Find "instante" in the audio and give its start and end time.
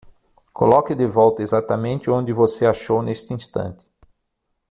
3.35-3.87